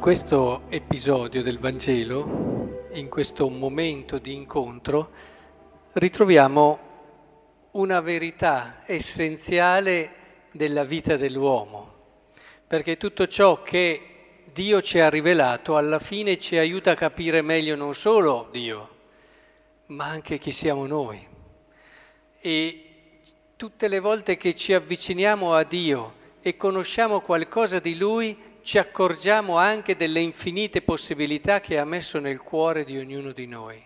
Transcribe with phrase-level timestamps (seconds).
[0.00, 5.10] Questo episodio del Vangelo, in questo momento di incontro,
[5.92, 6.78] ritroviamo
[7.72, 11.92] una verità essenziale della vita dell'uomo,
[12.66, 17.76] perché tutto ciò che Dio ci ha rivelato alla fine ci aiuta a capire meglio
[17.76, 18.88] non solo Dio,
[19.88, 21.28] ma anche chi siamo noi.
[22.40, 22.84] E
[23.54, 29.56] tutte le volte che ci avviciniamo a Dio e conosciamo qualcosa di Lui, ci accorgiamo
[29.56, 33.84] anche delle infinite possibilità che ha messo nel cuore di ognuno di noi.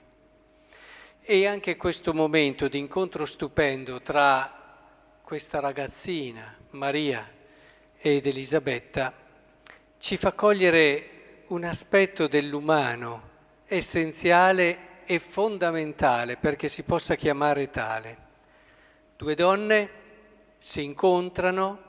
[1.20, 4.62] E anche questo momento di incontro stupendo tra
[5.22, 7.26] questa ragazzina, Maria,
[7.96, 9.12] ed Elisabetta,
[9.96, 13.30] ci fa cogliere un aspetto dell'umano
[13.66, 18.18] essenziale e fondamentale perché si possa chiamare tale.
[19.16, 19.90] Due donne
[20.58, 21.82] si incontrano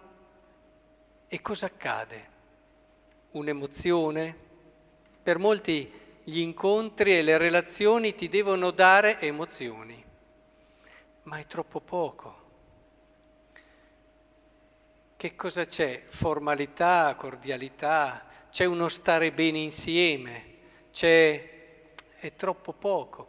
[1.28, 2.34] e cosa accade?
[3.36, 4.36] Un'emozione.
[5.22, 5.92] Per molti
[6.24, 10.04] gli incontri e le relazioni ti devono dare emozioni,
[11.24, 12.44] ma è troppo poco.
[15.18, 16.04] Che cosa c'è?
[16.06, 20.44] Formalità, cordialità, c'è uno stare bene insieme,
[20.92, 21.84] c'è...
[22.20, 23.28] è troppo poco.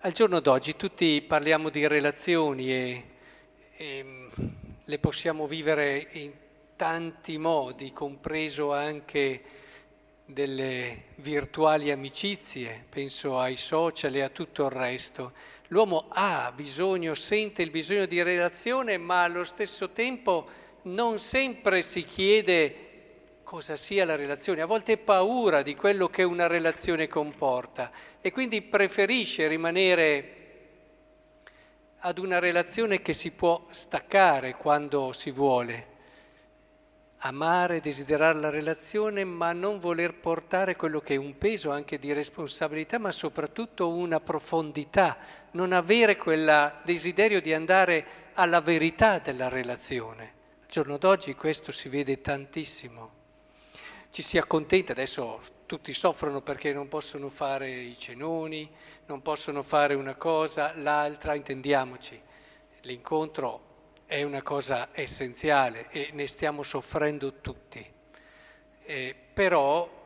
[0.00, 3.04] Al giorno d'oggi tutti parliamo di relazioni e,
[3.76, 4.28] e
[4.84, 6.32] le possiamo vivere in
[6.78, 9.42] tanti modi, compreso anche
[10.24, 15.32] delle virtuali amicizie, penso ai social e a tutto il resto.
[15.68, 20.46] L'uomo ha bisogno, sente il bisogno di relazione, ma allo stesso tempo
[20.82, 22.86] non sempre si chiede
[23.42, 27.90] cosa sia la relazione, a volte paura di quello che una relazione comporta
[28.20, 30.34] e quindi preferisce rimanere
[31.98, 35.96] ad una relazione che si può staccare quando si vuole
[37.18, 42.12] amare, desiderare la relazione, ma non voler portare quello che è un peso anche di
[42.12, 45.16] responsabilità, ma soprattutto una profondità,
[45.52, 50.36] non avere quel desiderio di andare alla verità della relazione.
[50.62, 53.16] Al giorno d'oggi questo si vede tantissimo.
[54.10, 58.70] Ci si accontenta, adesso tutti soffrono perché non possono fare i cenoni,
[59.06, 62.20] non possono fare una cosa, l'altra, intendiamoci.
[62.82, 63.67] L'incontro
[64.08, 67.86] è una cosa essenziale e ne stiamo soffrendo tutti.
[68.82, 69.96] Eh, però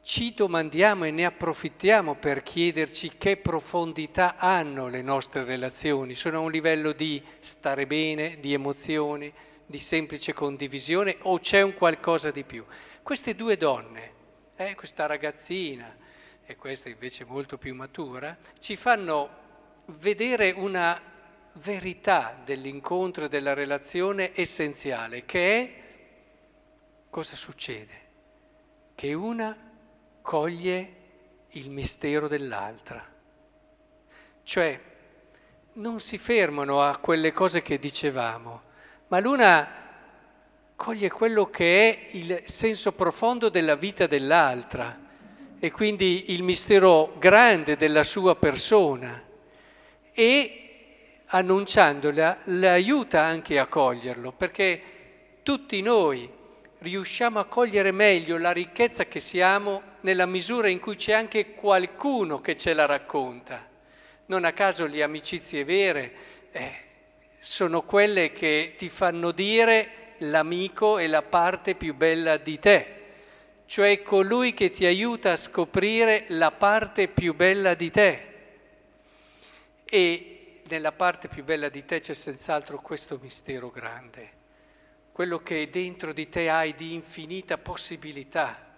[0.00, 6.14] ci domandiamo e ne approfittiamo per chiederci che profondità hanno le nostre relazioni.
[6.14, 9.30] Sono a un livello di stare bene, di emozioni,
[9.66, 12.64] di semplice condivisione o c'è un qualcosa di più?
[13.02, 14.12] Queste due donne,
[14.56, 15.98] eh, questa ragazzina
[16.46, 19.28] e questa invece molto più matura, ci fanno
[19.84, 21.08] vedere una
[21.62, 25.82] verità dell'incontro e della relazione essenziale, che è
[27.10, 28.08] cosa succede?
[28.94, 29.56] Che una
[30.22, 30.94] coglie
[31.50, 33.04] il mistero dell'altra.
[34.42, 34.80] Cioè,
[35.74, 38.62] non si fermano a quelle cose che dicevamo,
[39.08, 39.68] ma l'una
[40.76, 45.08] coglie quello che è il senso profondo della vita dell'altra
[45.58, 49.22] e quindi il mistero grande della sua persona
[50.12, 50.59] e
[51.32, 54.82] annunciandola, le aiuta anche a coglierlo, perché
[55.42, 56.28] tutti noi
[56.78, 62.40] riusciamo a cogliere meglio la ricchezza che siamo nella misura in cui c'è anche qualcuno
[62.40, 63.68] che ce la racconta.
[64.26, 66.12] Non a caso le amicizie vere
[66.52, 66.72] eh,
[67.38, 72.96] sono quelle che ti fanno dire l'amico è la parte più bella di te,
[73.66, 78.24] cioè colui che ti aiuta a scoprire la parte più bella di te.
[79.84, 80.39] E
[80.70, 84.30] nella parte più bella di te c'è senz'altro questo mistero grande,
[85.10, 88.72] quello che dentro di te hai di infinita possibilità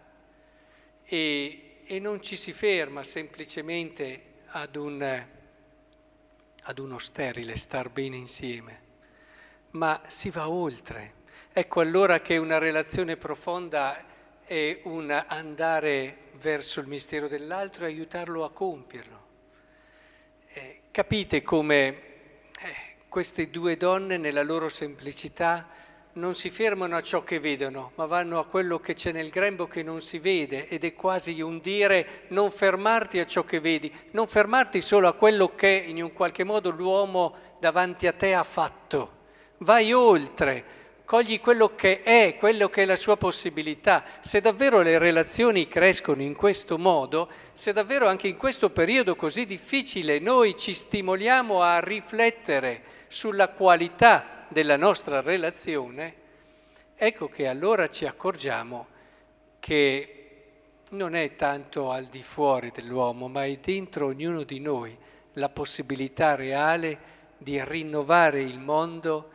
[1.04, 5.26] e, e non ci si ferma semplicemente ad, un,
[6.62, 8.80] ad uno sterile star bene insieme,
[9.72, 11.20] ma si va oltre.
[11.52, 14.02] Ecco allora che una relazione profonda
[14.44, 19.21] è un andare verso il mistero dell'altro e aiutarlo a compierlo.
[20.92, 21.96] Capite come eh,
[23.08, 25.66] queste due donne nella loro semplicità
[26.12, 29.66] non si fermano a ciò che vedono, ma vanno a quello che c'è nel grembo
[29.66, 33.90] che non si vede ed è quasi un dire non fermarti a ciò che vedi,
[34.10, 38.42] non fermarti solo a quello che in un qualche modo l'uomo davanti a te ha
[38.42, 39.20] fatto.
[39.60, 44.04] Vai oltre, cogli quello che è, quello che è la sua possibilità.
[44.20, 49.44] Se davvero le relazioni crescono in questo modo, se davvero anche in questo periodo così
[49.44, 56.14] difficile noi ci stimoliamo a riflettere sulla qualità della nostra relazione,
[56.94, 58.86] ecco che allora ci accorgiamo
[59.58, 60.16] che
[60.90, 64.96] non è tanto al di fuori dell'uomo, ma è dentro ognuno di noi
[65.34, 69.30] la possibilità reale di rinnovare il mondo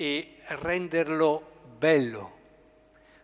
[0.00, 2.38] e renderlo bello,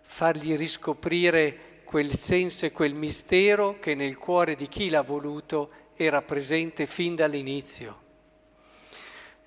[0.02, 6.20] fargli riscoprire quel senso e quel mistero che nel cuore di chi l'ha voluto era
[6.20, 8.02] presente fin dall'inizio.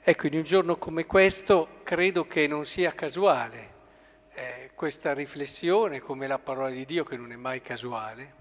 [0.02, 3.74] Ecco, in un giorno come questo credo che non sia casuale
[4.34, 8.34] eh, questa riflessione come la parola di Dio che non è mai casuale,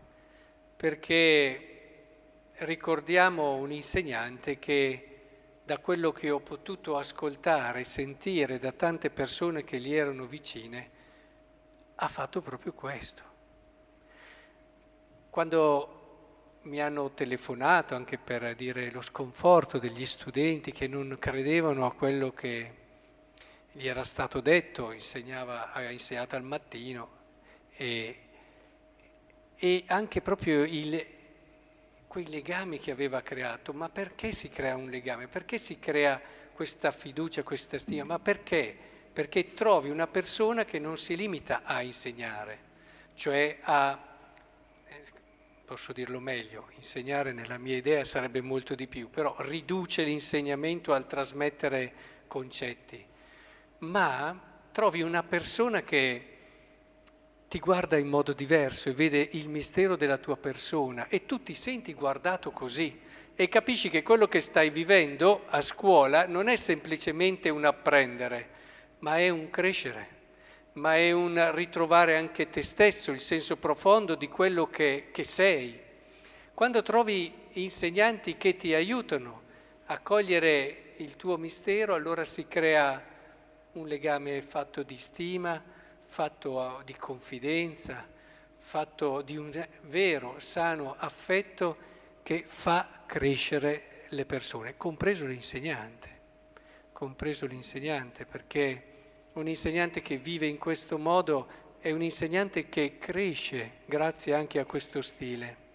[0.75, 2.07] perché
[2.55, 5.08] ricordiamo un insegnante che
[5.69, 10.91] da quello che ho potuto ascoltare e sentire da tante persone che gli erano vicine,
[11.97, 13.23] ha fatto proprio questo.
[15.29, 21.93] Quando mi hanno telefonato anche per dire lo sconforto degli studenti che non credevano a
[21.93, 22.75] quello che
[23.71, 27.11] gli era stato detto, insegnava, aveva insegnato al mattino
[27.77, 28.19] e,
[29.55, 31.18] e anche proprio il,
[32.19, 33.73] quei legami che aveva creato.
[33.73, 35.29] Ma perché si crea un legame?
[35.29, 36.21] Perché si crea
[36.53, 38.03] questa fiducia, questa stima?
[38.03, 38.77] Ma perché?
[39.13, 42.59] Perché trovi una persona che non si limita a insegnare,
[43.15, 44.07] cioè a
[45.65, 51.07] posso dirlo meglio, insegnare nella mia idea sarebbe molto di più, però riduce l'insegnamento al
[51.07, 51.93] trasmettere
[52.27, 53.05] concetti,
[53.81, 54.41] ma
[54.73, 56.38] trovi una persona che
[57.49, 61.55] ti guarda in modo diverso e vede il mistero della tua persona e tu ti
[61.55, 63.01] senti guardato così
[63.35, 68.49] e capisci che quello che stai vivendo a scuola non è semplicemente un apprendere,
[68.99, 70.17] ma è un crescere
[70.79, 75.79] ma è un ritrovare anche te stesso, il senso profondo di quello che, che sei.
[76.55, 79.43] Quando trovi insegnanti che ti aiutano
[79.87, 83.03] a cogliere il tuo mistero, allora si crea
[83.73, 85.61] un legame fatto di stima,
[86.09, 88.05] fatto di confidenza,
[88.57, 89.51] fatto di un
[89.83, 91.77] vero, sano affetto
[92.23, 96.09] che fa crescere le persone, compreso l'insegnante,
[96.93, 98.85] compreso l'insegnante, perché
[99.35, 101.47] un insegnante che vive in questo modo
[101.79, 105.67] è un insegnante che cresce grazie anche a questo stile.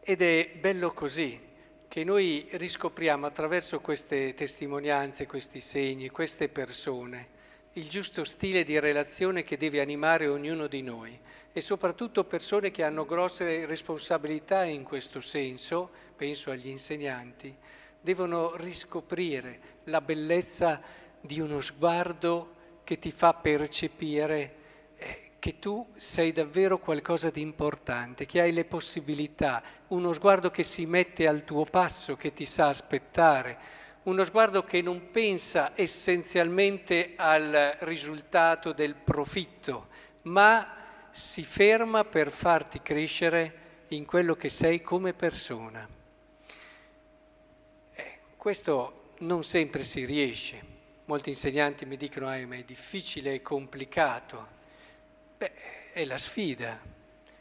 [0.00, 1.40] Ed è bello così,
[1.88, 7.34] che noi riscopriamo attraverso queste testimonianze, questi segni, queste persone,
[7.76, 11.18] il giusto stile di relazione che deve animare ognuno di noi
[11.52, 17.54] e soprattutto persone che hanno grosse responsabilità in questo senso, penso agli insegnanti,
[18.00, 20.80] devono riscoprire la bellezza
[21.20, 24.54] di uno sguardo che ti fa percepire
[24.96, 30.62] eh, che tu sei davvero qualcosa di importante, che hai le possibilità, uno sguardo che
[30.62, 37.14] si mette al tuo passo, che ti sa aspettare, uno sguardo che non pensa essenzialmente
[37.16, 39.88] al risultato del profitto,
[40.22, 45.88] ma si ferma per farti crescere in quello che sei come persona.
[47.94, 50.74] Eh, questo non sempre si riesce.
[51.06, 54.46] Molti insegnanti mi dicono, ah, ma è difficile, è complicato.
[55.36, 55.52] Beh,
[55.92, 56.78] è la sfida.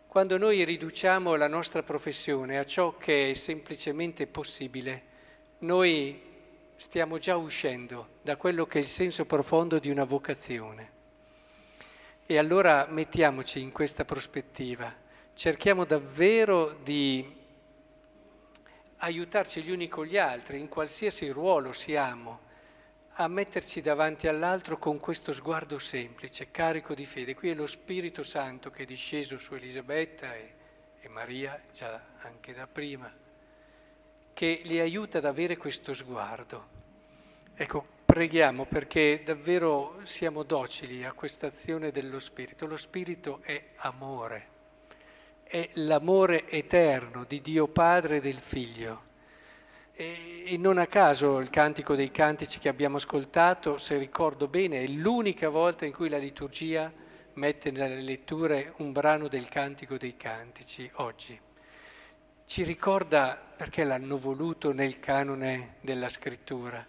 [0.08, 5.14] Quando noi riduciamo la nostra professione a ciò che è semplicemente possibile,
[5.60, 6.34] noi
[6.76, 10.92] stiamo già uscendo da quello che è il senso profondo di una vocazione.
[12.26, 14.94] E allora mettiamoci in questa prospettiva,
[15.34, 17.44] cerchiamo davvero di
[18.98, 22.42] aiutarci gli uni con gli altri, in qualsiasi ruolo siamo
[23.18, 27.34] a metterci davanti all'altro con questo sguardo semplice, carico di fede.
[27.34, 30.54] Qui è lo Spirito Santo che è disceso su Elisabetta e,
[31.00, 33.10] e Maria, già anche da prima,
[34.36, 36.68] che li aiuta ad avere questo sguardo.
[37.56, 42.68] Ecco, preghiamo perché davvero siamo docili a questa azione dello Spirito.
[42.68, 44.48] Lo Spirito è amore,
[45.42, 49.06] è l'amore eterno di Dio Padre e del Figlio
[49.98, 54.88] e, non a caso il Cantico dei Cantici che abbiamo ascoltato, se ricordo bene, è
[54.88, 56.92] l'unica volta in cui la liturgia
[57.36, 61.40] mette nelle letture un brano del Cantico dei Cantici oggi.
[62.56, 66.88] Ci ricorda, perché l'hanno voluto nel canone della scrittura,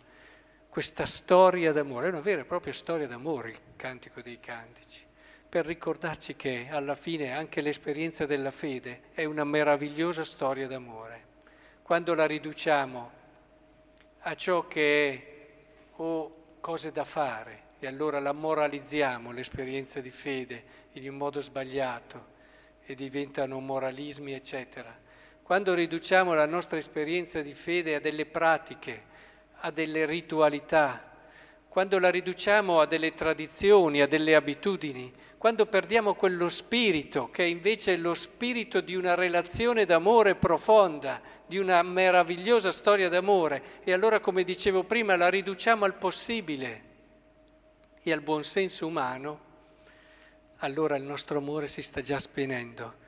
[0.69, 5.05] questa storia d'amore, è una vera e propria storia d'amore il Cantico dei Cantici,
[5.49, 11.25] per ricordarci che alla fine anche l'esperienza della fede è una meravigliosa storia d'amore
[11.83, 13.11] quando la riduciamo
[14.21, 20.63] a ciò che è o cose da fare e allora la moralizziamo, l'esperienza di fede,
[20.93, 22.35] in un modo sbagliato
[22.85, 25.03] e diventano moralismi, eccetera.
[25.47, 29.05] Quando riduciamo la nostra esperienza di fede a delle pratiche,
[29.59, 31.09] a delle ritualità,
[31.69, 37.47] quando la riduciamo a delle tradizioni, a delle abitudini, quando perdiamo quello spirito che è
[37.47, 44.19] invece lo spirito di una relazione d'amore profonda, di una meravigliosa storia d'amore, e allora
[44.19, 46.83] come dicevo prima la riduciamo al possibile
[48.03, 49.41] e al buon senso umano,
[50.57, 53.05] allora il nostro amore si sta già spegnendo.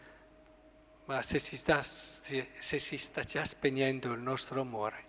[1.08, 5.06] Ma se si sta, se si sta già spegnendo il nostro amore,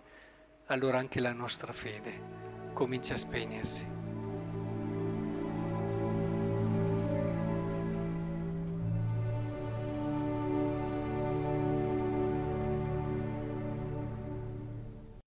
[0.68, 3.99] allora anche la nostra fede comincia a spegnersi.